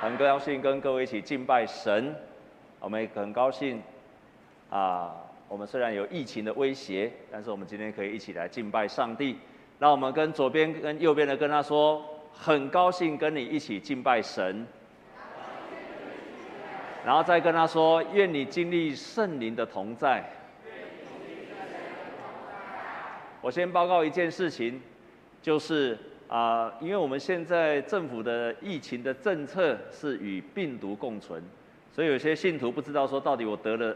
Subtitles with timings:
[0.00, 2.14] 很高兴跟各位一起敬拜神，
[2.80, 3.82] 我们也很高兴
[4.70, 5.14] 啊。
[5.48, 9.38] 我们虽然有疫情的威胁，但是我们今天可以一起来敬拜上帝。
[9.78, 12.02] 让我们跟左边跟右边的跟他说，
[12.32, 14.66] 很高兴跟你一起敬拜神。
[17.04, 20.24] 然后再跟他说，愿你经历圣灵的同在。
[23.40, 24.80] 我先报告一件事情，
[25.42, 25.98] 就是
[26.32, 31.42] 啊、因为我们现在政府的疫情的政策是与病毒共存，
[31.94, 33.94] 所以有些信徒不知道说到底我得了，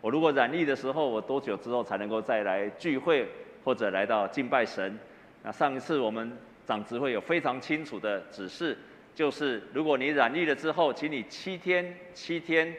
[0.00, 3.28] 我如果染疫的时候，我多久之后才能够再来聚会
[3.62, 4.98] 或者来到敬拜神？
[5.42, 6.32] 那上一次我们
[6.66, 8.74] 长执会有非常清楚的指示，
[9.14, 12.74] 就是如果你染疫了之后，请你七天七天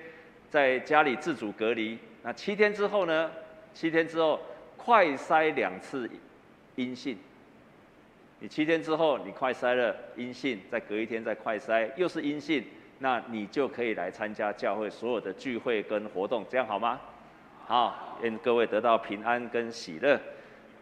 [0.50, 1.96] 在家里自主隔离。
[2.24, 3.30] 那七天之后呢？
[3.76, 4.40] 七天之后。
[4.76, 6.10] 快筛两次
[6.76, 7.18] 阴性，
[8.40, 12.64] 你七天之后你快筛了阴性，再隔一天再快筛又是阴性，
[13.00, 17.00] 那你就可以来参加教会所有的聚会跟活动，这样好吗？
[17.66, 20.20] 好，愿各位得到平安跟喜乐，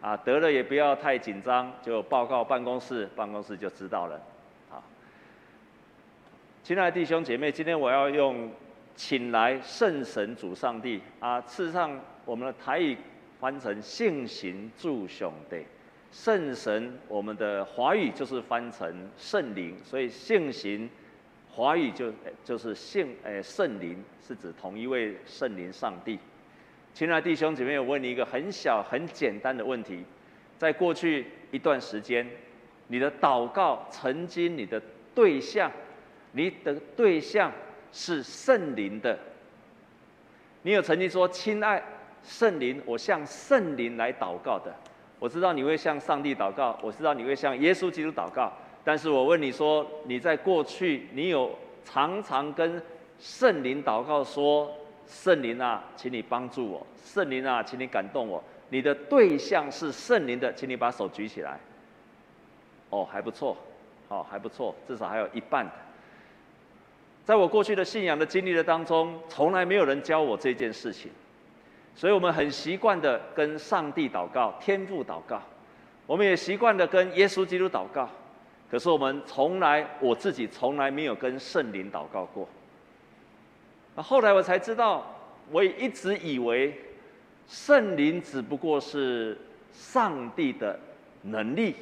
[0.00, 4.20] 啊，得了也不要太紧张，就报告办公室，办公室就知道了。
[4.68, 4.82] 好，
[6.62, 8.50] 亲爱的弟兄姐妹，今天我要用
[8.94, 12.96] 请来圣神主上帝啊，事实上我们的台语。
[13.38, 15.58] 翻成圣神主上帝，
[16.12, 20.88] 圣神，我们的华语就是翻成圣灵，所以圣行
[21.50, 22.12] 华语就
[22.44, 26.18] 就是圣诶圣灵，是指同一位圣灵上帝。
[26.94, 30.04] 亲爱的弟兄姐妹，我问你一个很小很简单的问题：
[30.56, 32.26] 在过去一段时间，
[32.86, 34.80] 你的祷告曾经你的
[35.14, 35.70] 对象，
[36.32, 37.52] 你的对象
[37.92, 39.18] 是圣灵的，
[40.62, 41.82] 你有曾经说亲爱？
[42.22, 44.74] 圣灵，我向圣灵来祷告的。
[45.18, 48.52] 我知道你会向上帝祷告，我知道你会向耶稣基督祷告。
[48.84, 51.50] 但是我问你说，你在过去，你有
[51.84, 52.80] 常常跟
[53.18, 54.70] 圣灵祷告说
[55.08, 61.58] ：“圣灵啊，请你帮助我；圣灵啊，请你感动我。”你的对象是圣灵的，请你把手举起来。
[62.90, 63.56] 哦，还不错，
[64.08, 65.66] 哦，还不错，至少还有一半。
[67.24, 71.10] 在我过去的信仰的经历的当中，从来没有人教我这件事情。
[71.96, 75.40] 所以我们很习惯的跟上帝祷告、天父祷告，
[76.06, 78.06] 我们也习惯的跟耶稣基督祷告，
[78.70, 82.46] 可是我们从来，我自己从来没有跟圣灵祷告过。
[83.96, 85.06] 后来我才知道，
[85.50, 86.78] 我也一直以为
[87.48, 89.38] 圣灵只不过是
[89.72, 90.78] 上帝的
[91.22, 91.74] 能力，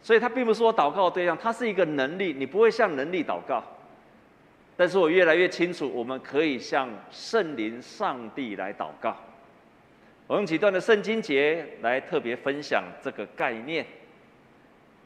[0.00, 3.64] 所以他并不是我祷告的对象，他是一个能力，你不会向能力祷告。
[4.76, 9.16] 但是我越来越清楚，我们可以向圣灵上帝来祷告。
[10.26, 13.86] 我用几段的圣经节来特别分享这个概念。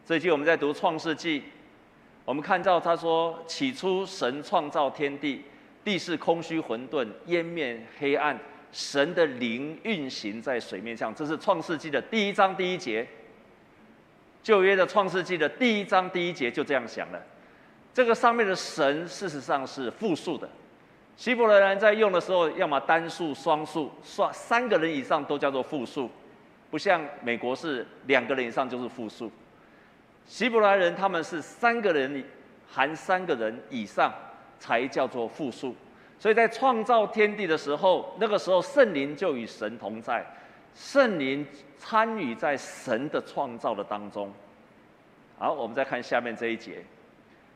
[0.04, 1.42] 最近我们在读创世纪，
[2.25, 5.42] 我们看到他说：“起初神创造天地，
[5.84, 8.37] 地是空虚混沌，渊面黑暗，
[8.72, 13.06] 神的灵运行在水面上。”这是创世纪的第一章第一节。
[14.42, 17.22] 旧约的创世纪的第一章第一节就这样想了。
[17.93, 20.49] 这个上面的神事实上是复数的，
[21.17, 26.09] 希伯来人在用的时候，要么单数、双数，双三个人以上都叫做复数，
[26.71, 29.31] 不像美国是两个人以上就是复数。
[30.27, 32.25] 希伯来人他们是三个人
[32.71, 34.15] 含三个人以上
[34.61, 35.75] 才叫做复数，
[36.19, 40.25] 所以在创造天地的时候，那个时候圣灵就与神同在，
[40.75, 41.45] 圣灵
[41.77, 44.33] 参与在神的创造的当中。
[45.37, 46.84] 好，我们再看下面这一节。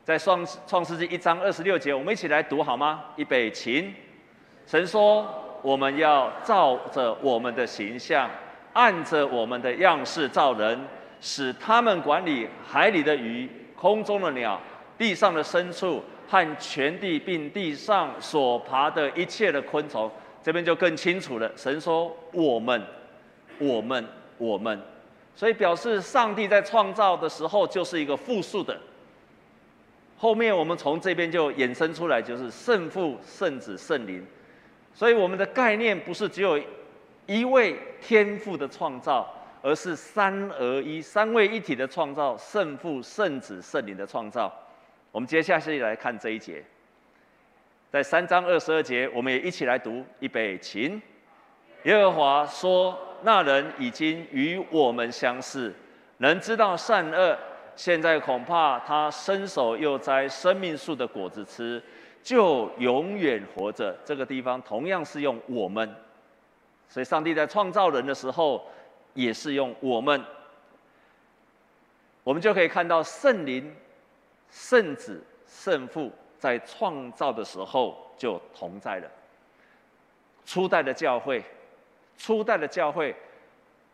[0.05, 3.05] 在创创世纪一章二十六节，我们一起来读好吗？
[3.15, 3.91] 预备，请。
[4.67, 5.27] 神说
[5.63, 8.29] ：“我们要照着我们的形象，
[8.73, 10.79] 按着我们的样式造人，
[11.19, 14.61] 使他们管理海里的鱼、空中的鸟、
[14.95, 20.07] 地上的牲畜和全地，并地上所爬的一切的昆虫。”
[20.43, 21.51] 这边就更清楚了。
[21.55, 22.79] 神说：“我们，
[23.57, 24.07] 我们，
[24.37, 24.79] 我们。”
[25.35, 28.77] 所以表示上帝在创造的时候就是一个复数的。
[30.17, 34.25] 后面我们从这边就衍生出来，就是圣父、圣子、圣灵，
[34.93, 36.59] 所以我们的概念不是只有
[37.25, 39.27] 一位天父的创造，
[39.61, 44.51] 而是三而一、三位一体的创造，圣父、圣子、圣灵的创造。
[45.11, 46.63] 我们接下去来看这一节，
[47.91, 51.01] 在三章二十二节，我们也一起来读，预备，请。
[51.83, 55.73] 耶和华说：“那人已经与我们相似，
[56.17, 57.37] 能知道善恶。”
[57.75, 61.81] 现在恐怕他伸手又摘生命树的果子吃，
[62.23, 63.95] 就永远活着。
[64.05, 65.93] 这个地方同样是用我们，
[66.87, 68.65] 所以上帝在创造人的时候
[69.13, 70.23] 也是用我们。
[72.23, 73.75] 我们就可以看到圣灵
[74.49, 79.07] 圣子、圣父在创造的时候就同在了。
[80.45, 81.43] 初代的教会，
[82.17, 83.15] 初代的教会，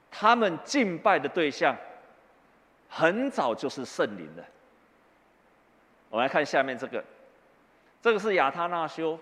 [0.10, 1.76] 他们敬拜的对象
[2.94, 4.44] 很早就是圣灵的。
[6.10, 7.02] 我们来看下面这个，
[8.02, 9.18] 这个是亚他那修，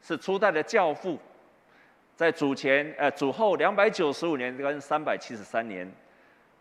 [0.00, 1.18] 是初代的教父，
[2.16, 5.86] 在主前呃主后两百九十五年跟三百七十三年，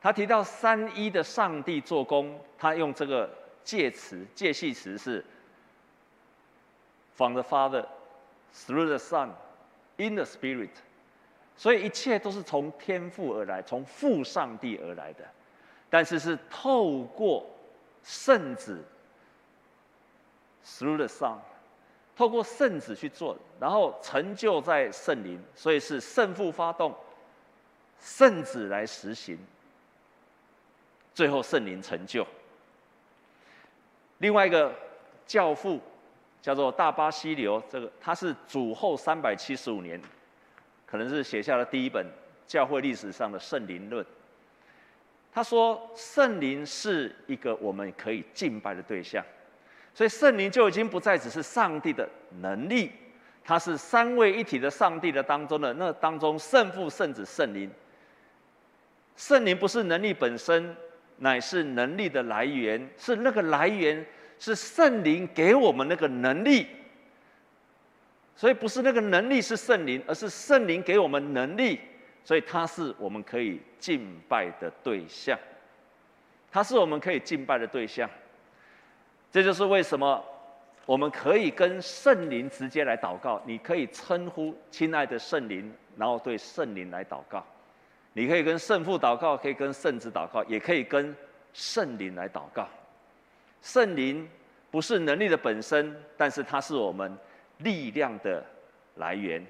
[0.01, 3.33] 他提到三一的上帝做工，他用这个
[3.63, 5.23] 介词介系词是
[7.15, 7.85] from the Father
[8.53, 9.29] through the Son
[9.95, 10.71] in the Spirit，
[11.55, 15.23] 所以一切都是从天父而来，从父上帝而来的，
[15.91, 17.45] 但是是透过
[18.01, 18.83] 圣子。
[20.63, 21.39] Through the Son，
[22.15, 26.95] 透过圣子去做，然后成就在圣灵，所以是圣父发动，
[27.99, 29.39] 圣子来实行，
[31.15, 32.25] 最后圣灵成就。
[34.19, 34.71] 另外一个
[35.25, 35.81] 教父
[36.43, 39.99] 叫做大巴西流，这个他是主后三百七十五年，
[40.85, 42.05] 可能是写下了第一本
[42.45, 44.05] 教会历史上的圣灵论。
[45.33, 49.23] 他说，圣灵是一个我们可以敬拜的对象。
[49.93, 52.07] 所以圣灵就已经不再只是上帝的
[52.41, 52.91] 能力，
[53.43, 57.69] 它是三位一体的上帝的当中的那当中圣父、圣子、圣灵。
[59.15, 60.75] 圣灵不是能力本身，
[61.17, 64.05] 乃是能力的来源，是那个来源
[64.39, 66.67] 是圣灵给我们那个能力。
[68.35, 71.79] 所以不是那个能力是圣灵，而是圣灵给我们能力，
[72.23, 75.37] 所以它是我们可以敬拜的对象。
[76.51, 78.09] 它是我们可以敬拜的对象。
[79.31, 80.23] 这就是为什么
[80.85, 83.41] 我们可以跟圣灵直接来祷告。
[83.45, 87.45] 你可以称呼“亲爱的圣灵”，然后对圣灵来祷告。
[88.13, 91.15] 你可以跟圣父祷告，可以跟圣子祷告，也可以跟
[91.53, 92.67] 圣灵来祷告。
[93.61, 94.27] 圣灵
[94.69, 97.17] 不是能力的本身，但是它是我们
[97.59, 98.43] 力量的
[98.95, 99.45] 来源。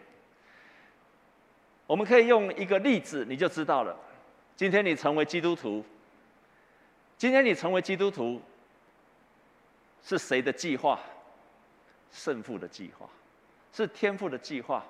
[1.92, 3.94] 我们可以用一个例子，你就知道了。
[4.56, 5.84] 今天你成为基督徒，
[7.18, 8.42] 今天你成为基督徒。
[10.02, 10.98] 是谁的计划？
[12.10, 13.10] 圣父的计划，
[13.74, 14.86] 是天父的计划，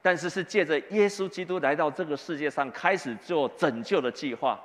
[0.00, 4.64] 但是是借着耶稣基督来到这个世界上，开始做拯救的计划。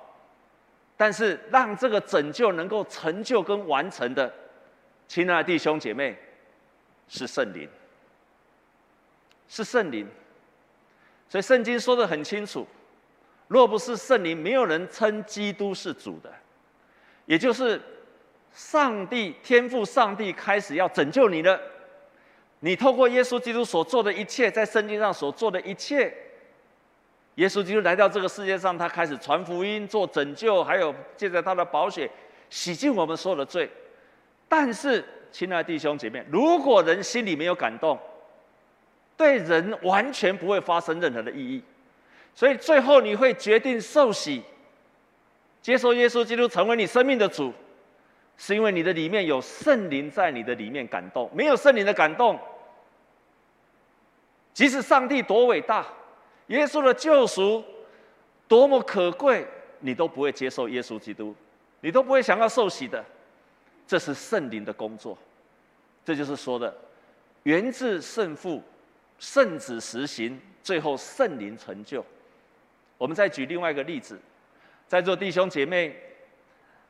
[0.95, 4.31] 但是让这个拯救能够成就跟完成的，
[5.07, 6.15] 亲爱的弟兄姐妹，
[7.07, 7.67] 是圣灵，
[9.47, 10.07] 是圣灵。
[11.33, 12.67] 所以圣经说得很清楚：
[13.47, 16.31] 若不是圣灵，没有人称基督是主的，
[17.25, 17.81] 也就是。
[18.53, 21.59] 上帝天父上帝开始要拯救你了，
[22.59, 26.15] 你透过耶稣基督所做的一切，在圣经上所做的一切，
[27.33, 32.07] 耶稣基督来到这个世界上，他开始传福音、做拯救，还有借着他的宝血
[32.51, 33.67] 洗净我们所有的罪。
[34.47, 37.99] 但是，亲爱的弟兄姐妹，如果人心里没有感动，
[39.17, 41.63] 对人完全不会发生任何的意义。
[42.35, 44.41] 所以最后你会决定受洗，
[45.61, 47.53] 接受耶稣基督成为你生命的主。
[48.35, 52.37] 是因为你的里面有圣灵在你的里面感动，没有圣灵的感动，
[54.51, 55.85] 即使上帝多伟大，
[56.47, 57.63] 耶稣的救赎
[58.47, 59.45] 多么可贵，
[59.81, 61.35] 你都不会接受耶稣基督，
[61.79, 63.05] 你都不会想要受洗的。
[63.85, 65.15] 这是圣灵的工作，
[66.03, 66.75] 这就是说的，
[67.43, 68.63] 源自圣父、
[69.19, 72.05] 圣子实行，最后圣灵成就。
[72.97, 74.19] 我们再举另外一个例子，
[74.87, 75.95] 在座弟兄姐妹。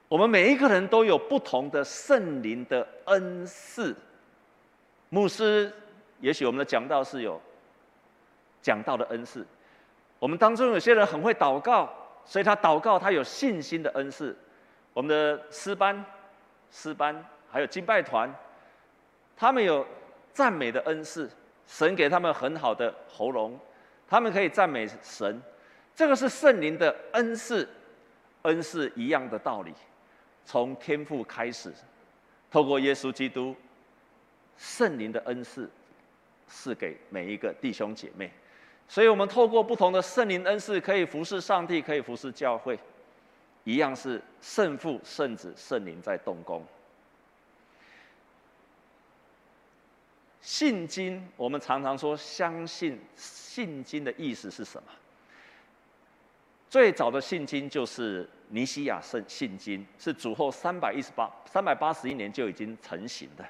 [0.09, 3.95] 我们每一个人都有不同的圣灵的恩赐。
[5.09, 5.73] 牧师，
[6.19, 7.41] 也许我们的讲道是有
[8.61, 9.43] 讲道的恩赐。
[10.19, 11.91] 我们当中有些人很会祷告，
[12.25, 14.37] 所以他祷告，他有信心的恩赐。
[14.93, 16.05] 我们的诗班、
[16.69, 18.31] 诗班还有敬拜团，
[19.35, 19.83] 他们有
[20.31, 21.27] 赞美的恩赐，
[21.73, 23.59] 神给他们很好的喉咙，
[24.07, 25.41] 他们可以赞美神。
[25.95, 27.67] 这个是圣灵的恩赐，
[28.43, 29.73] 恩赐一样的道理。
[30.45, 31.73] 从天父开始，
[32.51, 33.55] 透过耶稣基督，
[34.55, 35.67] 圣灵的恩赐
[36.47, 38.31] 赐给每一个弟兄姐妹，
[38.87, 42.77] 所以我们透过不同的圣灵恩赐，可以服侍上帝，可以服侍教会，
[43.63, 46.63] 一样是圣父、圣子、圣灵在动工。
[50.43, 54.89] 信经，我们常常说相信，信经的意思是什么？
[56.69, 63.45] 最早的信经就是尼西亚圣信经，是主后三百一十八、三百八十一年就已经成型的。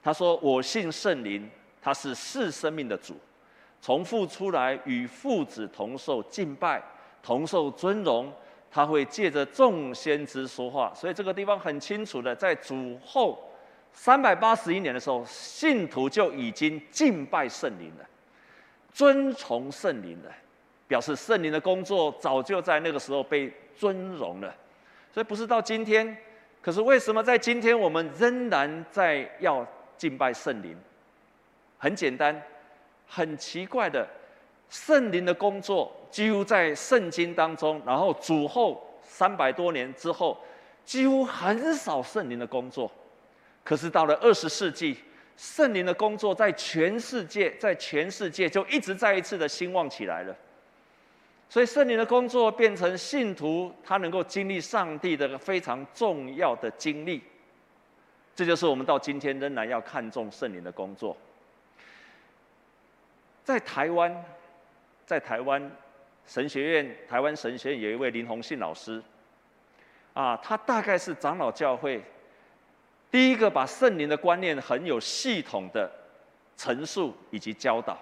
[0.00, 1.50] 他说：“我信圣灵，
[1.82, 3.16] 他是赐生命的主，
[3.80, 6.80] 从父出来，与父子同受敬拜，
[7.20, 8.32] 同受尊荣，
[8.70, 10.92] 他会借着众先知说话。
[10.94, 13.45] 所以这个地方很清楚的，在主后
[13.98, 18.04] 三百八十一年的时候，信徒就已经敬拜圣灵了，
[18.92, 20.30] 尊崇圣灵了，
[20.86, 24.54] 表示圣灵的工作早就在那个时候被尊荣了。
[25.10, 26.14] 所以不是到今天，
[26.60, 30.76] 可是为什么在今天我们仍然在要敬拜圣灵？
[31.78, 32.40] 很简单，
[33.08, 34.06] 很奇怪的，
[34.68, 40.38] 圣灵的工作几乎在圣经当中，然后主后三百多年之后，
[40.84, 42.92] 几乎很少圣灵的工作。
[43.66, 44.96] 可是到了二十世纪，
[45.36, 50.32] 圣灵的工作在全世界，在全世界就一直再一次的兴旺起来了。
[51.48, 57.20] 所以圣灵的工作变成信徒他能够经历上帝的非常重要的经历，
[58.36, 61.16] 这就是我们到今天仍然要看重圣灵的工作。
[63.42, 64.24] 在台湾，
[65.04, 65.68] 在台湾
[66.24, 69.02] 神学院，台湾神学院有一位林鸿信老师，
[70.14, 72.00] 啊，他大概是长老教会
[73.16, 75.90] 第一个把圣灵的观念很有系统的
[76.54, 77.96] 陈述以及教导。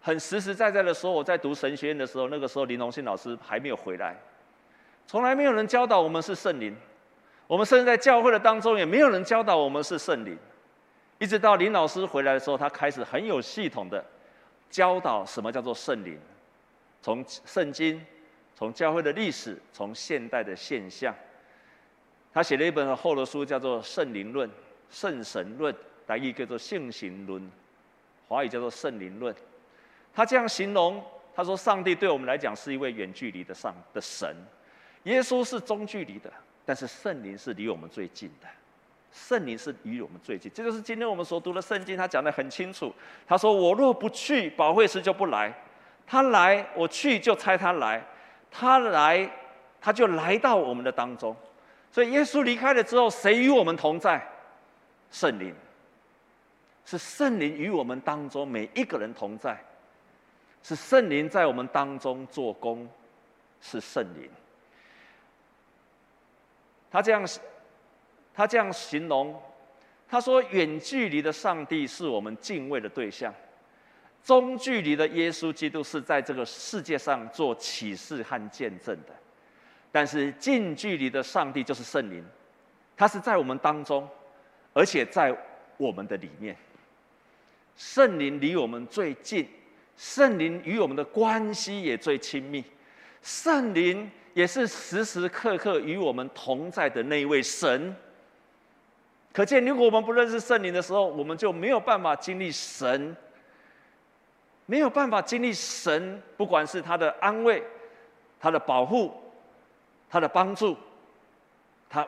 [0.00, 4.16] 很实实在在的说，我在读神学院的时候，那个时候林荣信老师还没有回来，
[5.08, 6.72] 从来没有人教导我们是圣灵，
[7.48, 10.38] 我们甚至在教会的当中也没有人教导我们是圣灵，
[11.18, 14.04] 一直到林老师回来的时候，他开始很有系统的
[14.70, 16.16] 教导什么叫做圣灵，
[17.00, 18.00] 从圣经，
[18.54, 21.12] 从教会的历史，从现代的现象，
[22.34, 24.48] 他写了一本厚的书，叫做《圣灵论》、
[24.90, 25.72] 《圣神论》，
[26.06, 27.42] 台语叫做《性行论》，
[28.26, 29.34] 华语叫做《圣灵论》。
[30.14, 31.02] 他这样形容，
[31.34, 34.34] 他说：“上帝对我们来讲是一位远距离的上的神，
[35.04, 36.32] 耶稣是中距离的，
[36.64, 38.46] 但是圣灵是离我们最近的。
[39.10, 41.96] 圣灵是离我们最近，这就是今天我们所读的圣经。
[41.96, 42.90] 他讲得很清楚。
[43.26, 45.50] 他说：‘我若不去，保惠师就不来；
[46.06, 48.02] 他来，我去就差他来。
[48.50, 49.30] 他来，
[49.80, 51.34] 他就来到我们的当中。
[51.92, 54.26] 所以耶稣离开了之后，谁与我们同在？
[55.12, 55.54] 圣灵，
[56.84, 59.56] 是圣灵与我们当中每一个人同在。”
[60.64, 62.88] 是圣灵在我们当中做工，
[63.60, 64.30] 是圣灵。
[66.88, 67.26] 他这样，
[68.32, 69.42] 他这样形容，
[70.08, 73.34] 他说：远距离的上帝是我们敬畏的对象，
[74.22, 79.12] 中距离的耶稣基督是在这个世界上做启示和见证的，
[79.92, 82.24] 但是近距离的上帝就是圣灵，
[82.96, 84.08] 他是在我们当中，
[84.72, 85.32] 而且在
[85.76, 86.56] 我们的里面。
[87.76, 89.48] 圣灵离我们最近。
[89.94, 92.64] 圣灵与我们的关系也最亲密，
[93.20, 97.94] 圣灵也是时时刻刻与我们同在的那一位神。
[99.32, 103.14] 可见，如果我们不认识圣灵的时候，我们就没有办法经历神，
[104.64, 107.62] 没有办法经历神，不管是他的安慰、
[108.40, 109.12] 他的保护、
[110.12, 110.76] 他的帮助、
[111.88, 112.06] 他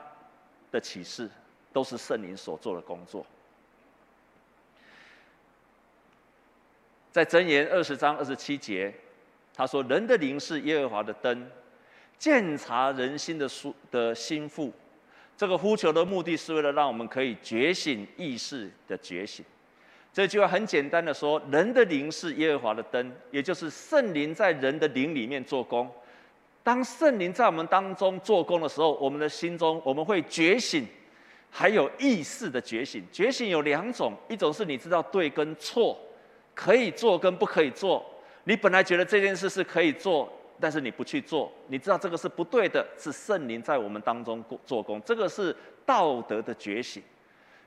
[0.70, 1.30] 的启示，
[1.72, 3.24] 都是圣灵所做的工作。
[7.10, 8.92] 在箴言二十章二十七节，
[9.54, 11.50] 他说：“人的灵是耶和华的灯，
[12.18, 14.70] 鉴察人心的书的心腹。”
[15.34, 19.42] 这个呼求的目的是为了让我们可以觉醒意识的觉醒。
[20.12, 25.90] 这句话很简单的说，人的灵是耶和华的灯，也就是圣灵在人的灵里面做工。
[26.64, 30.84] 当圣灵在我们当中做工的时候，我们的心中我们会觉醒，
[31.48, 33.04] 还有意识的觉醒。
[33.12, 35.96] 觉醒有两种，一种是你知道对跟错。
[36.56, 38.08] 可以做跟不可以做，
[38.44, 45.54] 你本来觉得这件事是可以做，但是你不去做，你知道这个是不对的，是圣灵在我们当中做工，这个是
[45.84, 47.02] 道德的觉醒。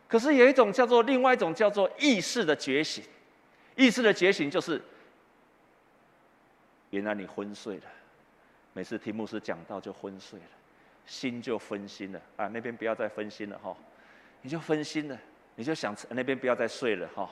[0.08, 3.04] 可是有一种叫做另外一种叫做意识的觉醒，
[3.75, 4.82] 意识的觉醒就是，
[6.92, 7.84] 原来你昏睡了，
[8.77, 10.46] 每次听牧师讲道就昏睡了，
[11.03, 13.75] 心就分心了啊，那边不要再分心了哈，
[14.43, 15.19] 你就分心了，
[15.55, 17.27] 你就想那边不要再睡了哈。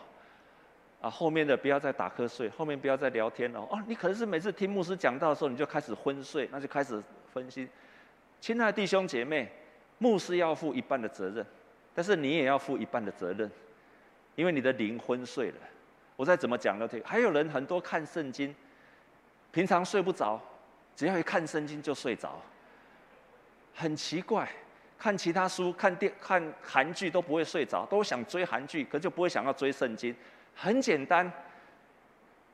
[1.01, 3.59] 啊，后面的不要再打瞌睡，后面不要再聊天了。
[3.59, 6.99] 哦，你可能是每次听牧师讲道的时候，你就开始昏睡，那就开始
[7.31, 7.69] 分心。
[8.41, 9.47] 亲爱的弟兄姐妹，
[9.99, 11.45] 牧师要负一半的责任，
[11.93, 13.51] 但是你也要负一半的责任，
[14.33, 15.57] 因为你的灵昏睡了。
[16.15, 17.03] 我再怎么讲都可以。
[17.05, 18.55] 还有人很多看圣经，
[19.51, 20.41] 平常睡不着，
[20.95, 22.41] 只要一看圣经就睡着，
[23.73, 24.47] 很奇怪。
[24.97, 30.15] 看其他书、看电、看韩剧都不会睡着，都想追韩剧，可就不会想要追圣经。
[30.55, 31.29] 很简单，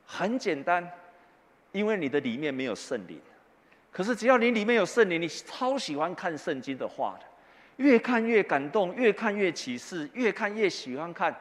[0.04, 0.86] 很简单，
[1.70, 3.18] 因为你的里面没有圣灵。
[3.92, 7.26] 可是只要你里面有圣灵，你超喜欢看圣经的话的，
[7.76, 11.34] 越看越感动，越看越启示，越看越喜欢看。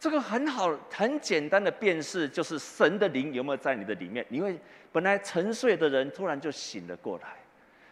[0.00, 4.24] 这个很好，很简单的辨识，就是神的灵有没有在你的里面。
[4.28, 4.56] 你会
[4.92, 7.36] 本来沉睡的人，突然就醒了过来，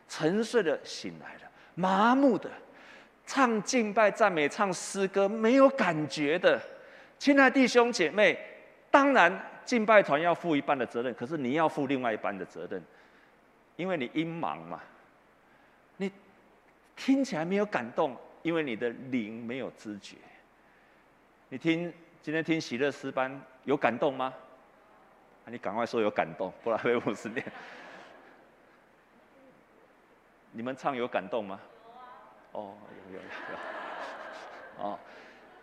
[0.09, 1.41] 沉睡的醒来了，
[1.75, 2.49] 麻木的
[3.27, 6.61] 唱敬拜赞美、唱诗歌没有感觉的，
[7.19, 8.39] 亲爱的弟兄姐妹，
[8.89, 12.81] 当然敬拜团要负一半的责任，可是你要负另外一半的责任，
[13.75, 14.81] 因为你因忙嘛，
[15.97, 16.09] 你
[16.95, 20.17] 听起来没有感动，因为你的灵没有知觉。
[21.49, 24.35] 你听今天听喜乐诗班有感动吗？
[25.45, 27.45] 你赶快说有感动，不然会五十年。
[30.51, 31.61] 你们唱有感动吗？
[32.51, 32.75] 哦，
[33.07, 34.85] 有有有有。
[34.85, 34.99] 哦，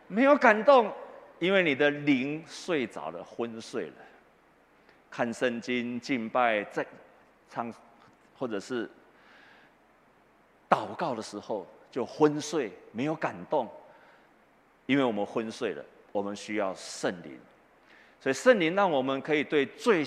[0.08, 0.90] 没有感动，
[1.40, 3.96] 因为你的灵睡着了，昏睡了。
[5.12, 6.86] 看圣经、敬拜、在
[7.50, 7.72] 唱，
[8.38, 8.90] 或者是
[10.70, 13.70] 祷告的时候就昏睡，没有感动。
[14.86, 17.40] 因为我们昏睡了，我们需要圣灵，
[18.20, 20.06] 所以圣灵让我们可以对罪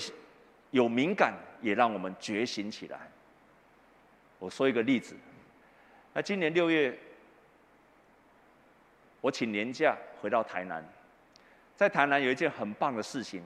[0.71, 3.09] 有敏感，也让我们觉醒起来。
[4.37, 5.15] 我说一个例子，
[6.13, 6.95] 那今年六月，
[9.19, 10.87] 我请年假回到台南，
[11.75, 13.41] 在台南有一件很棒的事情，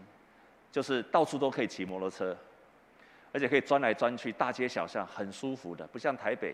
[0.69, 2.35] 就是到处都可以骑摩托车，
[3.31, 6.53] 而且可以钻来钻去，大街小巷很舒服的，不像台北。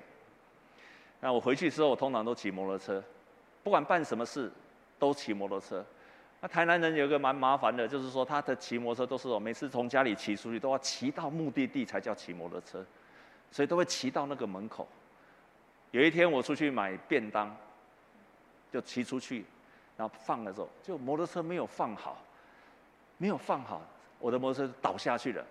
[1.20, 3.04] 那我回去之后，我通常都骑摩托车，
[3.64, 4.52] 不管办什么事。
[5.00, 5.86] 都骑摩托车，
[6.42, 12.86] 那台南人有一个蛮麻烦的，就是说他的骑摩托车都是我每次从家里骑出去都要骑到目的地才叫骑摩托车，
[13.52, 14.88] 所以都会骑到那个门口。
[15.92, 17.56] 有一天我出去买便当，
[18.72, 19.46] 就骑出去，
[19.96, 22.22] 然后放的时候，就摩托车没有放好，
[23.18, 23.82] 没有放好，
[24.20, 25.46] 我的摩托车倒下去了。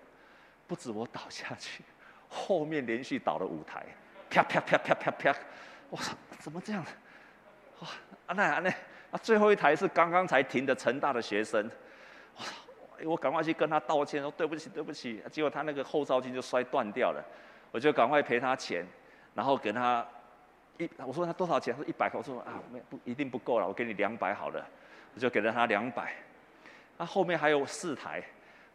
[0.67, 1.81] 不止我倒下去，
[2.27, 3.85] 后面连续倒了五台，
[4.29, 5.33] 啪啪啪啪啪啪，
[5.89, 6.83] 我操，怎么这样？
[7.79, 7.87] 哇，
[8.25, 8.77] 阿奈阿奈。
[9.17, 11.69] 最后一台是刚刚才停的成大的学生，
[12.35, 17.23] 我我赶快去跟他道歉，说对不起对不起，结果他那个后照镜就摔断掉了，
[17.71, 18.85] 我就赶快赔他钱，
[19.33, 20.05] 然后给他
[20.77, 21.73] 一我说他多少钱？
[21.73, 22.09] 他说一百。
[22.09, 24.65] 块，我说啊没不一定不够了，我给你两百好了，
[25.13, 26.13] 我就给了他两百，
[26.97, 28.23] 那后面还有四台，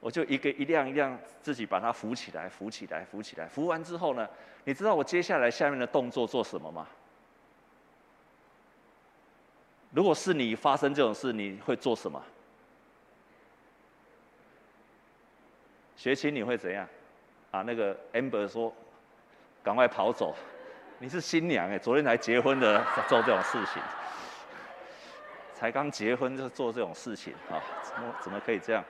[0.01, 4.29] 我就一个一辆一辆自己把它扶起来扶起来扶起来，扶完之后呢，
[4.65, 6.87] 你知道我接下来下面的动作做什么吗？
[9.93, 12.21] 如果是你发生这种事，你会做什么？
[15.97, 16.89] 学青你会怎样？
[17.51, 18.75] 啊，那个 Amber 说，
[19.63, 20.35] 赶快跑走。
[20.99, 23.83] 你是新娘哎，昨天才结婚的做这种事情，
[25.55, 27.61] 才刚结婚就做这种事情啊？
[27.83, 28.83] 怎么怎么可以这样？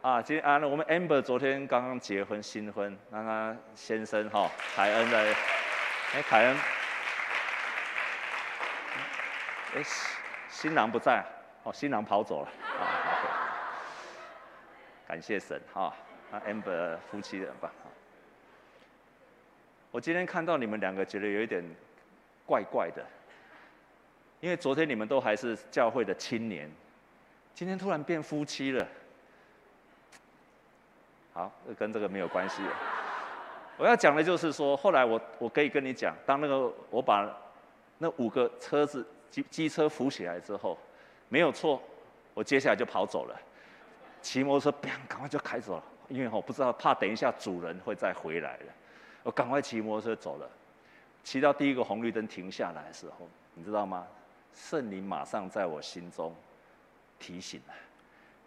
[0.00, 5.18] 啊，今天啊，我们 Amber 昨天刚刚结婚新婚，那他先生哈凯恩的，
[6.14, 6.56] 哎凯恩。
[9.76, 9.82] 哎，
[10.48, 11.22] 新郎不在，
[11.62, 12.48] 哦，新郎跑走了，
[12.80, 12.88] 啊，
[15.06, 15.94] 感谢神哈，
[16.32, 17.70] 那 Amber 夫妻人吧。
[19.90, 21.62] 我今天看到你们两个，觉得有一点
[22.46, 23.04] 怪怪的，
[24.40, 26.70] 因为昨天你们都还是教会的青年，
[27.52, 28.88] 今天突然变夫妻了。
[31.34, 32.62] 好，跟这个没有关系。
[33.76, 37.30] 我要讲的就是说，后来我我可以跟你讲，当那个我把
[37.98, 39.06] 那五个车子。
[39.30, 40.78] 机机车扶起来之后，
[41.28, 41.82] 没有错，
[42.34, 43.40] 我接下来就跑走了，
[44.22, 48.72] 骑摩托车，砰，赶快就开走了，因为我不知道，怕等一下主人会再回来了，
[49.22, 50.50] 我赶快骑摩托车走了，
[51.24, 54.06] 骑到第一个红绿灯停下来的时候，你知道吗？
[54.54, 56.34] 圣灵马上在我心中
[57.18, 57.74] 提醒了，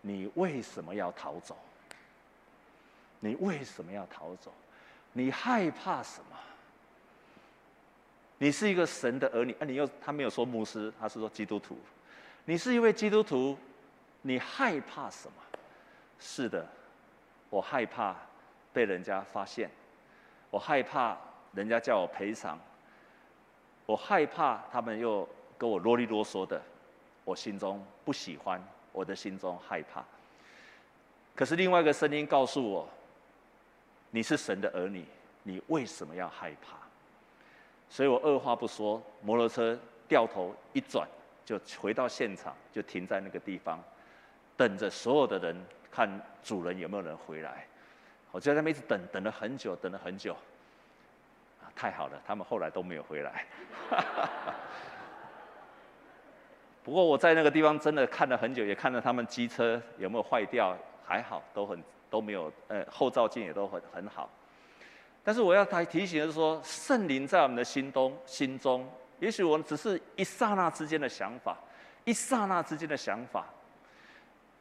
[0.01, 1.55] 你为什么要逃走？
[3.19, 4.51] 你为什么要逃走？
[5.11, 6.37] 你害怕什么？
[8.39, 11.77] 你是一个神的儿女，啊，你又他没有说牧师，他是说基督徒。
[12.45, 13.55] 你是一位基督徒，
[14.21, 15.33] 你害怕什么？
[16.19, 16.65] 是的，
[17.49, 18.15] 我害怕
[18.71, 19.69] 被人家发现，
[20.49, 21.17] 我害怕
[21.53, 22.57] 人家叫我赔偿，
[23.85, 26.61] 我害怕他们又跟我啰里啰嗦的，
[27.25, 30.03] 我心中不喜欢，我的心中害怕。
[31.35, 32.89] 可是另外一个声音告诉我，
[34.11, 35.05] 你是神的儿女，
[35.43, 36.78] 你为什么要害怕？
[37.89, 41.07] 所以我二话不说，摩托车掉头一转，
[41.43, 43.83] 就回到现场，就停在那个地方，
[44.55, 46.07] 等着所有的人看
[46.43, 47.65] 主人有没有人回来。
[48.31, 50.33] 我就在那边一直等，等了很久，等了很久。
[51.59, 53.43] 啊，太好了，他们后来都没有回来。
[56.83, 64.29] 不过我在那个地方真的看了很久，也看了他们机车有没有坏掉，还好，都很都没有，呃，后照镜也都很很好。
[65.23, 71.57] 但是我要他提醒的是说，圣灵在我们的心中，心中，也许我们只是一刹那之间的想法，
[72.05, 73.45] 一刹那之间的想法。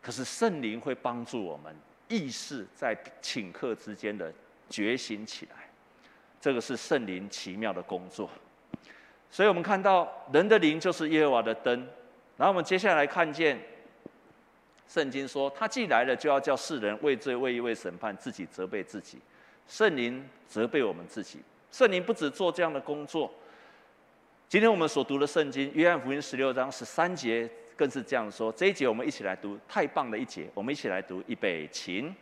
[0.02, 1.74] 可是圣灵会帮助我们
[2.08, 4.32] 意识在顷刻之间的
[4.68, 5.68] 觉醒起来，
[6.40, 8.28] 这个是圣灵奇妙的工作。
[9.30, 11.78] 所以我们看到人的灵就是耶和华的灯，
[12.36, 13.60] 然后我们接下来看见
[14.86, 19.18] 圣经说，他既来了，就要叫世人为罪、为义、为审判，自己责备自己。
[19.68, 21.38] 圣灵责备我们自己，
[21.70, 23.30] 圣灵不止做这样的工作。
[24.48, 27.48] 今天我们所读的圣经，约翰福音十六章十三节。
[27.76, 32.12] 更是这样说，这一节我们一起来读，太棒的一节，我们一起来读，预备，起。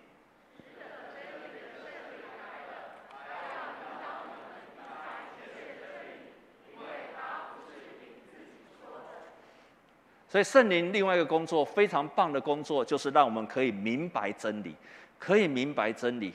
[10.29, 14.77] 所以圣灵另外一个工作非常棒的工作，就是让我们可以明白真理，
[15.19, 16.35] 可以明白真理。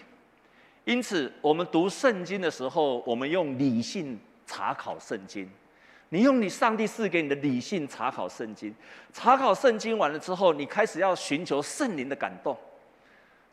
[0.83, 5.49] 因此，我们读圣经的时候，我们用理性查考圣经。
[6.09, 8.75] 你用你上帝赐给你的理性查考圣经，
[9.13, 12.57] 查考圣经完了之后，你开始要寻求圣灵的感动。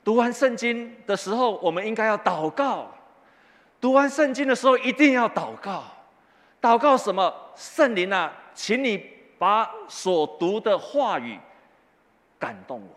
[0.03, 2.91] 读完圣经的时候，我们应该要祷告。
[3.81, 5.85] 读完圣经的时候，一定要祷告。
[6.61, 7.33] 祷告什么？
[7.55, 9.01] 圣灵啊，请你
[9.39, 11.39] 把所读的话语
[12.41, 12.97] 感动我，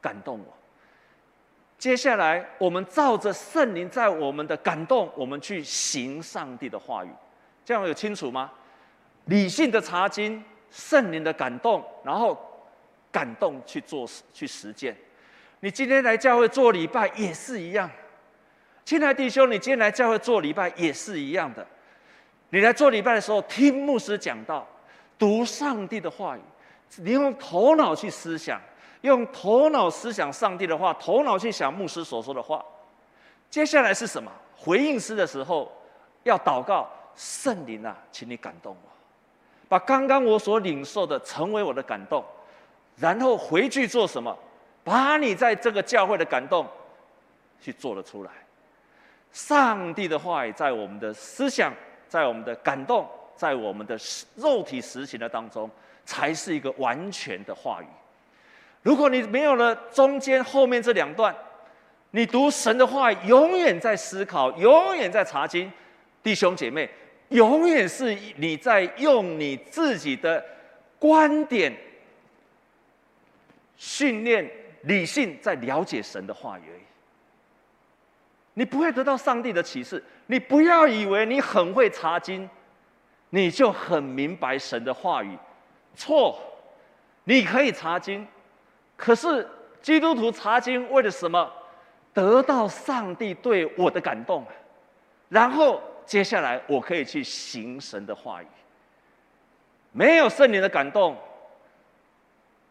[0.00, 0.56] 感动我。
[1.78, 7.10] 接下来，我们照着圣灵在我们的感动，我们去行上帝的话语。
[7.64, 8.50] 这样有清楚吗？
[9.26, 12.38] 理性的查经，圣灵的感动，然后
[13.12, 14.96] 感动去做去实践。
[15.60, 17.90] 你今天来教会做礼拜也是一样，
[18.84, 21.66] 亲爱弟兄，你今天来教会做礼拜也是一样的。
[22.50, 24.66] 你来做礼拜的时候，听牧师讲道，
[25.18, 26.40] 读上帝的话语，
[26.96, 28.60] 你用头脑去思想，
[29.02, 32.64] 用头脑思想上帝的话，头脑去想牧师所说的话。
[33.50, 34.30] 接下来是什么？
[34.56, 35.70] 回应诗的时候
[36.24, 36.88] 要祷告。
[37.18, 38.90] 圣灵啊，请你感动我，
[39.70, 42.22] 把刚刚我所领受的成为我的感动，
[42.94, 44.36] 然后回去做什么？
[44.84, 46.66] 把你在这个教会的感动
[47.58, 48.30] 去做了出来。
[49.32, 51.72] 上帝的话语在我们的思想，
[52.06, 53.98] 在我们的感动，在我们的
[54.34, 55.70] 肉体实行的当中，
[56.04, 57.86] 才是一个完全的话语。
[58.86, 61.34] 如果你没有了中间后面这两段，
[62.12, 65.72] 你读神的话，永远在思考，永远在查经，
[66.22, 66.88] 弟兄姐妹。
[67.30, 70.44] 永远是你在用你自己的
[71.00, 71.76] 观点
[73.76, 74.48] 训练
[74.82, 76.62] 理性，在了解神的话语。
[78.54, 80.00] 你不会得到上帝的启示。
[80.26, 82.48] 你不要以为你很会查经，
[83.30, 85.36] 你就很明白神的话语。
[85.96, 86.40] 错，
[87.24, 88.24] 你可以查经，
[88.96, 89.48] 可是
[89.82, 91.52] 基督徒查经为了什么？
[92.12, 94.44] 得到上帝对我的感动，
[95.28, 95.80] 然后。
[96.06, 98.46] 接下来，我可以去行神的话语。
[99.90, 101.16] 没有圣灵的感动，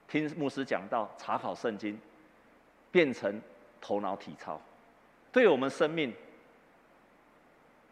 [0.07, 1.99] 听牧师讲到、查考圣经，
[2.91, 3.41] 变成
[3.81, 4.57] 头脑体操，
[5.33, 6.13] 对我们生命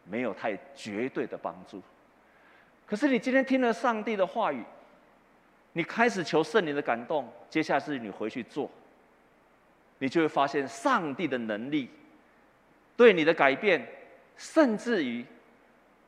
[0.04, 1.82] 没有太绝对的帮助。
[2.86, 4.64] 可是你今天听了上帝的话语，
[5.74, 8.70] 你开始求圣灵的感动，接下来是你回去做，
[9.98, 11.90] 你就会发现上帝的能力
[12.96, 13.86] 对你的改变，
[14.38, 15.22] 甚至于。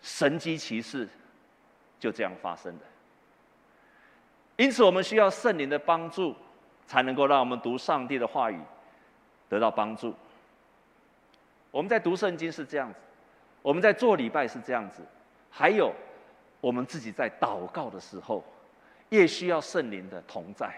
[0.02, 1.08] 神迹奇事
[1.98, 2.84] 就这样发生的，
[4.54, 6.36] 因此我们需要圣灵的帮助，
[6.86, 8.60] 才能够让我们读上帝的话语
[9.48, 10.14] 得到帮助。
[11.72, 13.00] 我们在读圣经是这样子，
[13.62, 15.02] 我们在做礼拜是这样子，
[15.50, 15.92] 还有
[16.60, 18.44] 我们自己在祷告的时候，
[19.08, 20.70] 也需要圣灵的同在，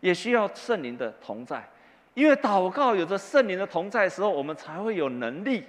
[0.00, 1.68] 也需要圣灵的同在，
[2.14, 5.64] 因为祷告有着圣灵的同在的时候，我们才会有能力。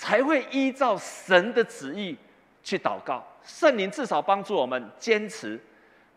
[0.00, 2.16] 才会依照神的旨意
[2.62, 3.26] 去祷告。
[3.42, 5.58] 圣灵至少帮助我们坚持，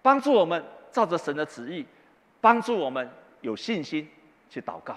[0.04, 1.84] 帮助我们照着神的旨意，
[2.40, 3.10] 帮助我们
[3.42, 4.08] 有信心
[4.52, 4.96] 去祷告，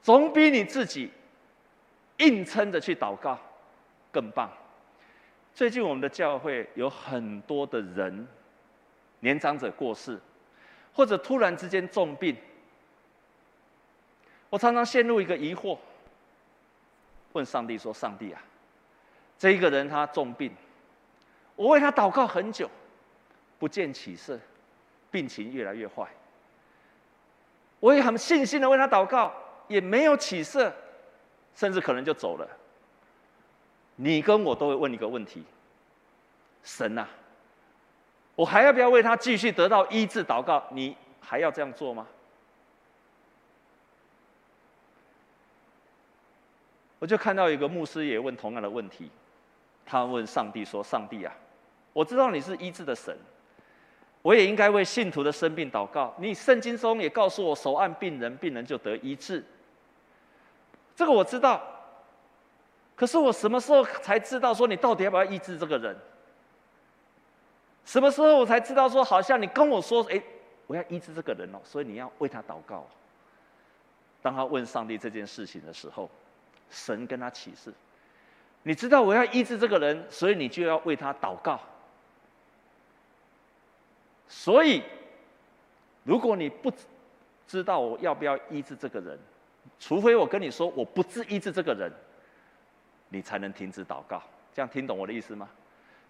[0.00, 1.10] 总比你自己
[2.16, 3.38] 硬撑着去祷告
[4.10, 4.50] 更棒。
[5.52, 8.26] 最近我们的教会有很多的人，
[9.20, 10.18] 年长者过世，
[10.92, 12.36] 或者突然之间重病，
[14.50, 15.78] 我常常陷入一个疑惑。
[17.32, 18.42] 问上帝说：“上帝啊，
[19.38, 20.52] 这一个人他重病，
[21.54, 22.68] 我为他祷告很久，
[23.58, 24.36] 不见起色，
[25.12, 26.08] 病情越来越坏。
[27.78, 29.32] 我也很信心的为他祷告，
[29.68, 30.74] 也没有起色，
[31.54, 32.48] 甚至可能就走了。
[33.94, 35.44] 你跟我都会问一个问题：
[36.64, 37.08] 神啊，
[38.40, 40.64] 我还要不要为他继续得到医治祷告？
[40.70, 42.06] 你还要这样做吗？”
[46.98, 49.10] 我就看到一个牧师也问同样的问题，
[49.84, 51.30] 他问上帝说：“上帝啊，
[51.92, 53.14] 我知道你是医治的神，
[54.22, 56.14] 我也应该为信徒的生病祷告。
[56.16, 59.44] 你圣经中也告诉我，手按病人，病人就得医治。
[60.96, 61.60] 这个我知道。
[62.96, 65.94] 可是我什么时候才知道说你到底要不要医治这个人？
[67.84, 70.22] 什么时候我才知道说，好像你跟我说，哎，
[70.66, 72.86] 我要医治这个人哦，所以你要为他祷告。
[74.22, 76.08] 当他问上帝这件事情的时候，
[76.70, 77.72] 神跟他启示：
[78.62, 81.58] 你知道我要医治这个人，所以你就要为他祷告。
[84.28, 84.82] 所以，
[86.04, 86.72] 如果你不
[87.48, 89.18] 知道我要不要医治这个人，
[89.80, 91.90] 除非我跟你说我不治医治这个人，
[93.08, 94.22] 你才能停止祷告。
[94.54, 95.48] 这样听懂我的意思吗？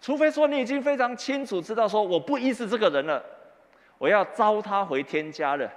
[0.01, 3.23] 除非说你已经非常清楚知道说我不医治这个人了，
[3.99, 5.71] 我要召他回天家了，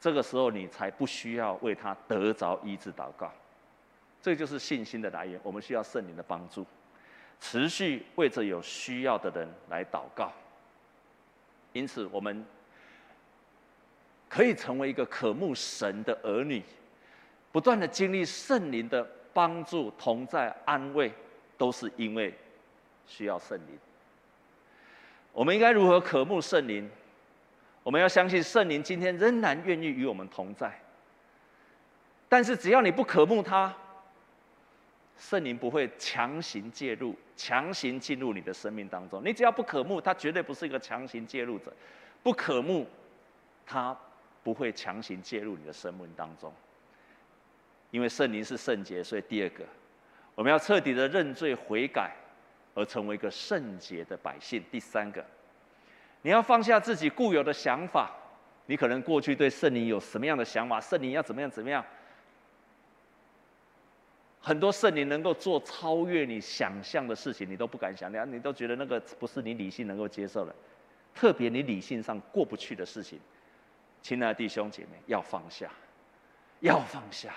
[0.00, 3.32] 这个时候你才不需要为他得着医治祷告。
[4.22, 5.40] 这就是信心的来源。
[5.42, 6.64] 我们需要圣灵的帮助，
[7.40, 10.32] 持续为着有需要的人来祷告。
[11.72, 12.44] 因此，我们
[14.28, 16.62] 可以成为一个渴慕神的儿女，
[17.50, 21.12] 不断的经历圣灵的帮助、同在、安慰，
[21.56, 22.34] 都是因为
[23.10, 23.78] 需要圣灵。
[25.32, 26.88] 我们应该如何渴慕圣灵？
[27.82, 30.72] 我们要相信圣灵今天仍然愿意与我们同在。
[32.28, 33.74] 但是，只要你不渴慕他，
[35.18, 37.16] 圣灵不会强行介入。
[37.36, 41.72] 强行进入你的生命当中，你只要不渴慕，他绝对不是一个强行介入者。
[42.22, 42.86] 不渴慕，
[43.64, 43.96] 他
[44.42, 46.52] 不会强行介入你的生命当中。
[47.90, 49.64] 因为圣灵是圣洁，所以第二个，
[50.34, 52.14] 我们要彻底的认罪悔改，
[52.80, 54.64] 而成为一个圣洁的百姓。
[54.70, 55.24] 第三个，
[56.22, 58.10] 你要放下自己固有的想法。
[58.66, 60.80] 你可能过去对圣灵有什么样的想法？
[60.80, 61.50] 圣灵要怎么样？
[61.50, 61.84] 怎么样？
[64.40, 70.54] 很多圣灵能够做超越你想象的事情，你都不敢想，你都觉得那个不是你理性能够接受的，
[71.14, 73.20] 特别你理性上过不去的事情，
[74.00, 75.70] 亲爱的弟兄姐妹，要放下，
[76.60, 77.34] 要放下，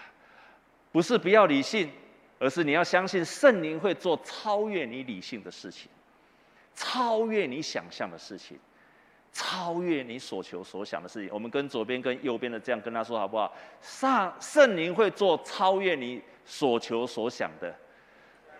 [0.93, 1.91] 不是不要理性，
[2.43, 5.89] 而是你要相信圣灵会做超越你理性的事情，
[6.75, 8.59] 超越你想象的事情，
[9.31, 11.29] 超越你所求所想的事情。
[11.33, 13.55] 我们跟左边跟右边的这样跟他说好不好？
[13.81, 16.21] 上圣灵会做超越你。
[16.45, 17.73] 所求所想的，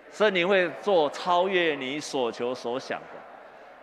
[0.10, 3.20] 圣灵会做超越你所求所想的。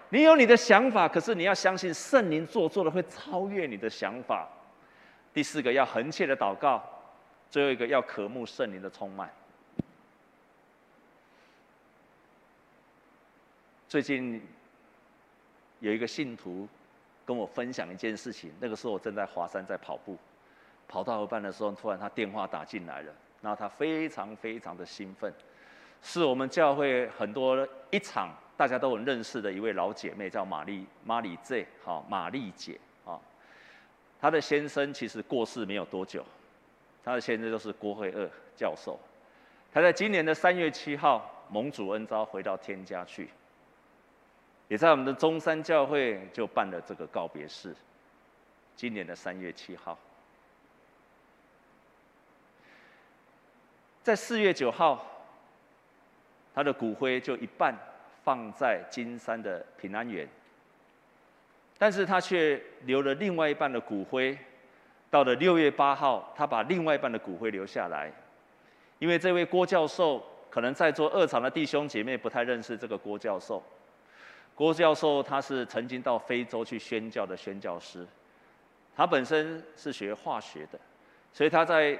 [0.08, 4.48] 你有你的想法，可是你要相信圣灵做做的会超越你的想法。
[5.34, 6.82] 第四个要恒切的祷告，
[7.50, 9.30] 最后一个要渴慕圣灵的充满。
[13.90, 14.40] 最近
[15.80, 16.68] 有一个信徒
[17.26, 20.16] 跟我分享一件事情，那个时候我正在华山在跑步，
[20.86, 23.12] 跑到一半的时候，突然他电话打进来了。
[23.42, 25.34] 然后他非常非常的兴奋，
[26.02, 33.18] 是我们教会很多一场大家都很认识的一位老姐妹，叫玛丽玛丽 Z，好玛丽姐啊。
[34.20, 36.24] 她的先生其实过世没有多久，
[37.02, 38.96] 她的先生就是郭惠二教授。
[39.72, 43.28] 他在今年的三月七号蒙主恩召回到天家去，
[44.70, 47.74] 也在我们的中山教会就办了这个告别式。
[48.76, 49.98] 今年的三月七号。
[54.00, 55.04] 在四月九号，
[56.54, 57.74] 他的骨灰就一半
[58.22, 60.28] 放在金山的平安园，
[61.76, 64.38] 但是他却留了另外一半的骨灰。
[65.10, 68.12] 到了六月八号，他把另外一半的骨灰留下来，
[69.00, 73.60] 因为这位郭教授，可能在座二场的弟兄姐妹不太认识这个郭教授。
[74.60, 78.06] 郭教授他是曾经到非洲去宣教的宣教师，
[78.94, 80.78] 他本身是学化学的，
[81.32, 81.98] 所以他在。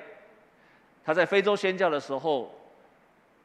[1.03, 2.55] 他在非洲宣教的时候，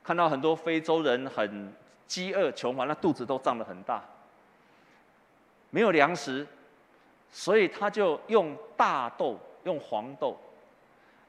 [0.03, 1.73] 看到很多非洲人很
[2.05, 4.03] 饥饿穷乏，那肚子都胀得很大，
[5.69, 6.45] 没有粮食，
[7.31, 10.35] 所以他就用大豆，用黄豆，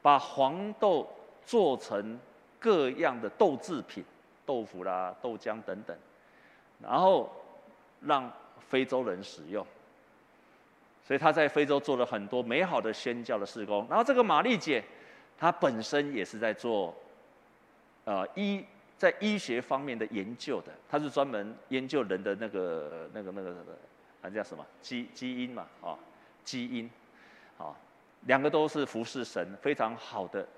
[0.03, 1.09] 把黄豆
[1.45, 2.19] 做成
[2.59, 4.05] 各样的豆制品，
[4.45, 5.97] 豆腐啦、豆浆等等，
[6.83, 7.31] 然后
[8.07, 8.33] 让
[8.69, 9.67] 非洲人使用。
[11.05, 13.87] 所以他在非洲做了很多美好的宣教的事工。
[13.89, 14.85] 然后这个玛丽姐。
[15.39, 16.97] 她本身也是在做，
[18.05, 18.65] 呃医
[18.97, 23.79] 在医学方面的研究的，她是专门研究人的那个那个那个那个，
[24.23, 25.99] 那叫什么基基因嘛啊、哦，
[26.43, 26.87] 基因，
[27.59, 27.77] 啊、哦，
[28.23, 30.49] 两个都是服侍神非常好的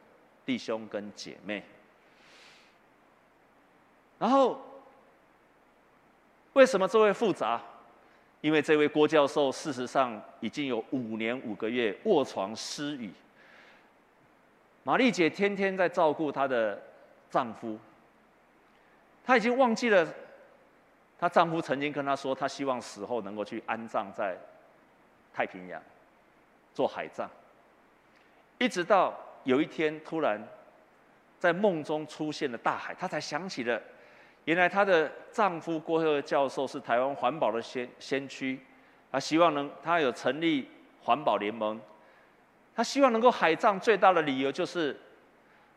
[0.46, 1.64] 弟兄跟姐妹。
[4.16, 4.60] 然后
[6.54, 7.60] 为什么这位复杂？
[8.40, 13.12] 因为这位郭教授事实上已经有五年五个月卧床失语。
[14.84, 16.80] 玛丽姐天天在照顾她的
[17.28, 17.76] 丈夫，
[19.24, 20.06] 她已经忘记了
[21.18, 24.38] 她丈夫曾经跟她说，她希望死后能够去安葬在
[25.34, 25.82] 太平洋，
[26.72, 27.28] 做海葬。
[28.58, 30.40] 一直到有一天，突然
[31.40, 33.82] 在梦中出现了大海，她才想起了，
[34.48, 38.58] 原来她的丈夫郭赫教授是台湾环保的先先驱，
[39.12, 40.66] 她希望能，她有成立
[41.02, 41.78] 环保联盟，
[42.74, 44.98] 她希望能够海葬，最大的理由就是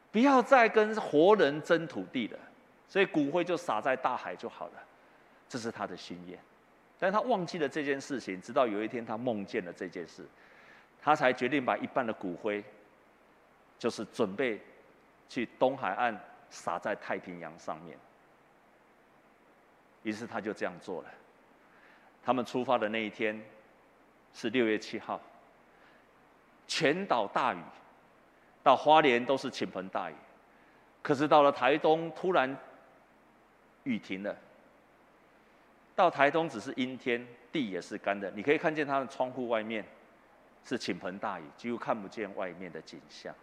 [0.10, 2.40] 不要再跟活人争土地了，
[2.88, 4.74] 所以骨灰就撒在大海就好了，
[5.50, 6.40] 这是她的心愿。
[6.98, 10.26] 但是她忘记了这件事情，直到有一天她梦见了这件事。
[11.04, 12.64] 他才决定把一半的骨灰，
[13.78, 14.62] 就是准备
[15.28, 16.18] 去东海岸
[16.50, 17.98] 撒在太平洋上面。
[20.04, 21.10] 于是他就这样做了。
[22.24, 23.42] 他们出发的那一天
[24.34, 25.20] 是六月七号，
[26.68, 27.62] 全岛大雨，
[28.64, 30.16] 到花莲都是倾盆大雨，
[31.02, 32.56] 可是到了台东突然
[33.84, 34.36] 雨停了。
[35.96, 39.86] 到台东只是阴天，地也是干的，你可以看见他的窗户外面。
[40.64, 43.34] 是倾盆大雨，几乎看不见外面的景象。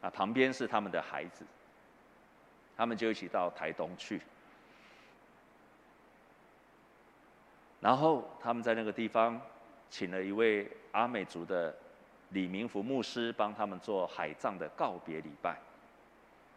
[0.00, 1.44] 啊，旁边是他们的孩子，
[2.74, 4.18] 他们就一起到台东去。
[7.84, 9.38] 然后他们在那个地方
[9.90, 11.76] 请了一位阿美族的
[12.30, 15.58] 李明福牧师，帮他们做海葬的告别礼拜。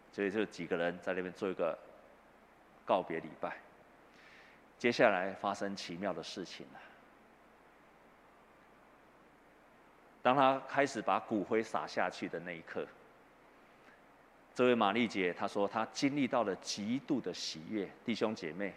[0.10, 1.78] 所以就几个人在那边做一个
[2.86, 3.58] 告别礼拜。
[4.80, 6.80] 接下来发生奇妙的事情了。
[10.22, 12.88] 当他开始把骨灰撒下去的那一刻，
[14.56, 18.74] 这位玛丽姐她说她经历到了极度的喜悦，弟兄姐妹，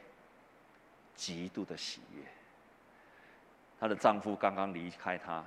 [1.15, 2.25] 极度的喜悦。
[3.81, 5.43] 她的丈夫刚刚离开她，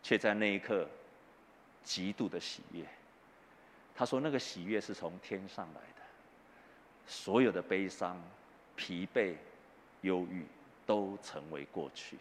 [0.00, 0.88] 却在那一刻
[1.82, 2.86] 极度的喜悦。
[3.94, 6.02] 她说那个喜悦是从天上来的，
[7.04, 8.16] 所有的悲伤、
[8.76, 9.34] 疲惫、
[10.02, 10.46] 忧郁
[10.86, 12.16] 都成为过去。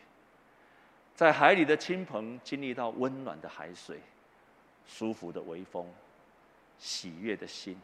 [1.14, 4.00] 在海里的亲朋经历到温暖的海水、
[4.88, 5.88] 舒服的微风、
[6.80, 7.80] 喜悦的心，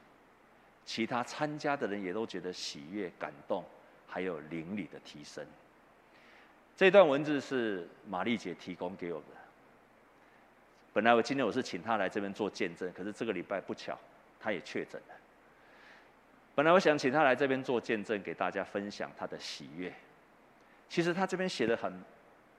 [0.86, 3.64] 其他参加的人也都觉得喜悦、感动，
[4.08, 5.46] 还有灵里的提升。
[6.78, 9.26] 这段文字是玛丽姐提供给我的。
[10.94, 13.98] 本来我今天我是请她来这边做见证，可是这个礼拜不巧，
[14.40, 15.16] 她也确诊了。
[16.54, 19.92] 本来我想请她来这边做见证，给大家分享她的喜悦。
[20.88, 21.92] 其实她这边写的很。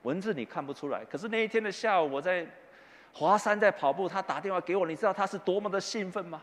[0.03, 2.47] 文字你看不出来，可是那一天的下午，我在
[3.13, 6.43] 华山在跑步，她打电话给我，你知道她是多么的兴奋吗？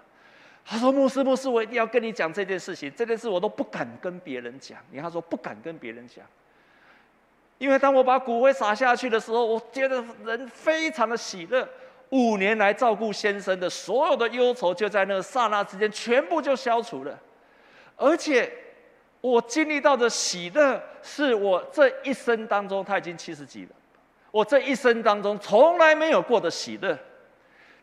[0.65, 6.25] 他说：“牧师，牧师，我一定要跟你讲这件事情，这件事我都不敢跟别人讲。”你看，他说不敢跟别人讲，
[7.57, 11.67] 因为当我把骨灰撒下去的时候，我觉得人非常的喜乐。
[12.09, 17.19] 五年来照顾先生的所有的忧愁，就在那个刹那之间全部就消除了，
[17.95, 18.51] 而且。
[19.21, 23.71] 我经历到的喜乐，是我这一生当中，他已经七十几了，
[24.29, 26.95] 我这一生当中从来没有过的喜乐。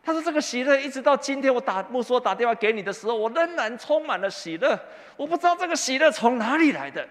[0.01, 4.79] 他说：“这个喜乐一直到今天，我打牧师打电话给你的时候，我仍然充满了喜乐。
[5.17, 7.05] 我不知道这个喜乐从哪里来的，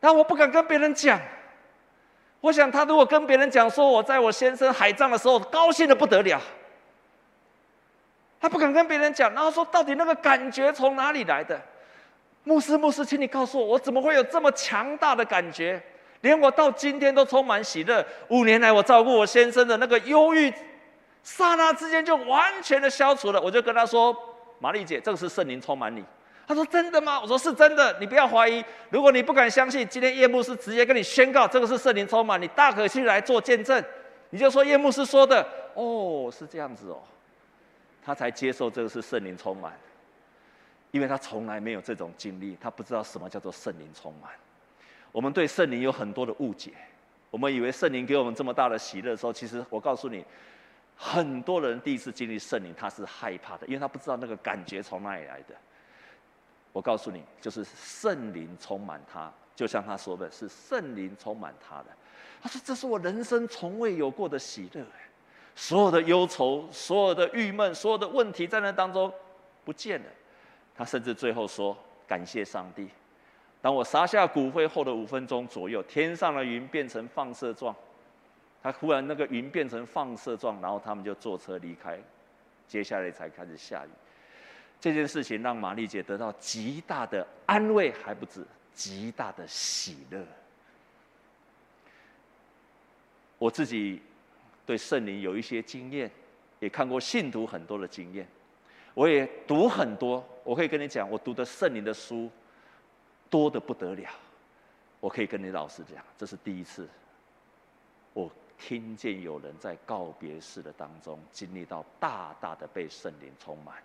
[0.00, 1.20] 但我不敢跟别人讲。
[2.40, 6.40] 我想他如果跟别人讲说我在我先生海葬的时候高兴的不得了，
[8.40, 11.60] 他不敢跟别人讲，然后说到底那个感觉从哪里来的？”
[12.44, 15.82] 牧师，牧师，请你告诉我，我怎么会有这么强大的感觉？
[16.22, 18.04] 连我到今天都充满喜乐。
[18.28, 20.50] 五年来，我照顾我先生的那个忧郁，
[21.22, 23.40] 刹那之间就完全的消除了。
[23.40, 24.16] 我就跟他说
[24.60, 26.02] ：“玛丽姐，这个是圣灵充满你。”
[26.48, 28.64] 他说：“真的吗？”我说：“是真的，你不要怀疑。
[28.88, 33.84] 如果你不敢相信，今天叶牧师直接跟你宣告，这个是圣灵充满你，大可去来做见证。
[34.30, 37.02] 你就说叶牧师说的，哦，是这样子哦，
[38.02, 39.74] 他才接受这个是圣灵充满。”
[40.90, 44.30] 因为他从来没有这种经历，他不知道什么叫做圣灵充满。
[45.12, 46.72] 我们对圣灵有很多的误解，
[47.30, 50.24] 我们以为圣灵给我们这么大的喜乐的时候，其实我告诉你，
[50.96, 55.54] 很多人第一次经历圣灵，他是害怕的，因为他不知道那个感觉从哪里来的。
[56.72, 61.86] 我告诉你，就是圣灵充满他，就像他说的是圣灵充满他的。
[62.40, 64.84] 他说：“这是我人生从未有过的喜乐，
[65.56, 69.12] 所有的忧愁、所有的郁闷、所有的问题在那当中
[69.64, 70.06] 不见了。”
[70.76, 72.88] 他甚至最后说：“感谢上帝，
[73.60, 77.74] 当我撒下骨灰后的五分钟左右，天上的云变成放射状。
[78.62, 81.98] 他忽然那个云变成放射状，然后他们就坐车离开。
[82.68, 83.88] 接下来才开始下雨。
[84.80, 90.24] 这件事情让玛丽姐得到极大的安慰，还不止极大的喜乐。
[93.38, 94.00] 我自己
[94.64, 96.10] 对圣灵有一些经验，
[96.60, 98.26] 也看过信徒很多的经验。”
[98.94, 102.28] 我也读很多，我可以跟你讲，我读的圣灵的书
[103.30, 104.10] 多得不得了。
[104.98, 106.88] 我可以跟你老实讲，这是第一次，
[108.12, 113.76] 我听见有人在告别式的当中经历到大大的被圣灵充满。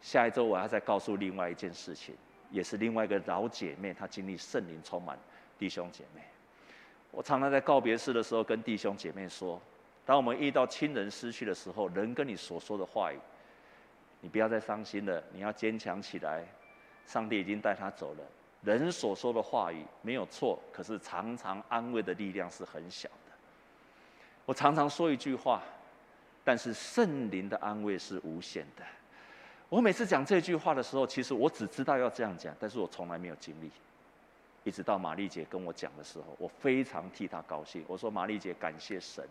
[0.00, 2.14] 下一周我要再告诉另外一件事情，
[2.50, 5.18] 也是另外一个老姐妹，她经历圣灵充满。
[5.58, 6.22] 弟兄姐妹，
[7.10, 9.60] 我常常在告别式的时候跟弟兄姐妹说，
[10.06, 13.18] 当我们遇到亲人失去的时候，人跟你所说的话语，
[14.22, 16.44] 你不要再伤心了，你要坚强起来。
[17.06, 18.24] 上帝已经带他走了。
[18.62, 23.32] 人所说的话语没有错，可是常常安慰的力量是很小的。
[24.46, 25.62] 我常常说一句话，
[26.44, 28.84] 但是圣灵的安慰是无限的。
[29.70, 33.70] 我每次讲这句话的时候，其实我只知道要这样讲，但是我从来没有经历。
[34.64, 37.84] 一直到玛丽姐跟我讲的时候，我非常替她高兴。
[37.86, 39.24] 我说：“玛丽姐，感谢神。”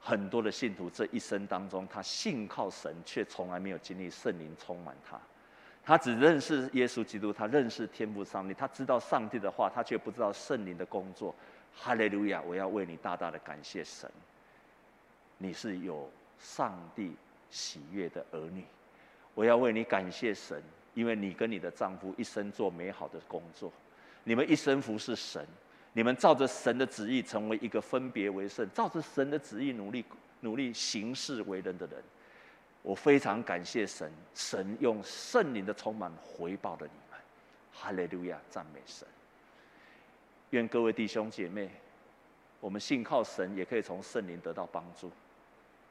[0.00, 5.20] 很多的信徒这一生当中，他信靠神，却从来没有经历圣灵充满他。
[5.84, 11.32] 他只认识耶稣基督，他认识天父上帝，他知道上帝的话，他却不知道圣灵的工作。
[11.74, 12.40] 哈利路亚！
[12.42, 14.10] 我要为你大大的感谢神。
[15.38, 17.14] 你是有上帝
[17.50, 18.64] 喜悦的儿女。
[19.34, 20.62] 我要为你感谢神，
[20.94, 23.72] 因为你跟你的丈夫一生做美好的工作，
[24.24, 25.46] 你们一生服侍神，
[25.92, 30.04] 你们照着神的旨意成为一个分别为圣，照着神的旨意努力
[30.40, 32.02] 努力行事为人的人。
[32.82, 37.20] 我非常感谢神，神用圣灵的充满回报了你们，
[37.72, 39.06] 哈利路亚，赞美神。
[40.50, 41.70] 愿各位弟兄姐妹，
[42.60, 45.10] 我们信靠神，也可以从圣灵得到帮助。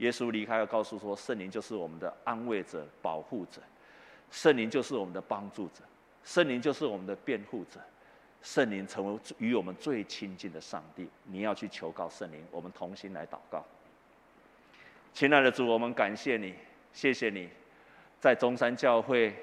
[0.02, 3.62] 耶稣离开要告诉说，圣灵就是我们的安慰者、保护者，
[4.32, 5.84] 圣灵就是我们的帮助者，
[6.24, 7.80] 圣灵就是我们的辩护者，
[8.42, 11.08] 圣灵成为与我们最亲近的上帝。
[11.26, 13.64] 你要去求告圣灵，我们同心来祷告。
[15.14, 16.56] 亲爱的主，我们感谢你。
[16.94, 17.48] 谢谢你，
[18.20, 19.36] 在中山教会，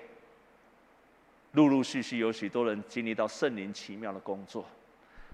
[1.52, 4.66] 陆陆续续有许多人经历到圣灵奇妙的工作，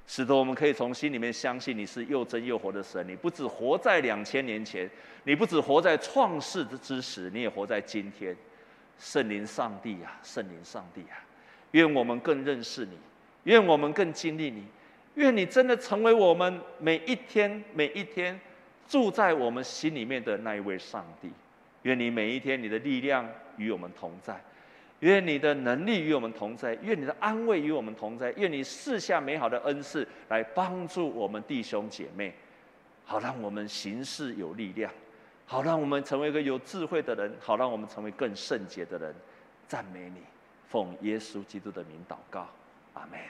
[0.07, 3.07] 使得我们可以从心里面相信你是又真又活的神。
[3.09, 4.89] 你不只活在两千年前，
[5.25, 8.37] 你不只活在创世之时，你也活在今天。
[8.97, 11.19] 圣灵上帝呀，圣灵上帝呀，
[11.73, 12.97] 愿我们更认识你，
[13.43, 14.65] 愿我们更经历你，
[15.15, 18.39] 愿你真的成为我们每一天每一天
[18.89, 21.29] 住在我们心里面的那一位上帝。
[21.83, 24.41] 愿你每一天你的力量与我们同在，
[25.05, 32.35] 愿你的能力与我们同在，愿你的安慰与我们同在，愿你赐下美好的恩赐来帮助我们弟兄姐妹，
[33.05, 34.91] 好让我们行事有力量，
[35.45, 39.15] 好让我们成为一个有智慧的人，好让我们成为更圣洁的人。
[39.69, 40.23] 赞美你，
[40.71, 42.49] 奉耶稣基督的名祷告，
[42.95, 43.21] 阿门。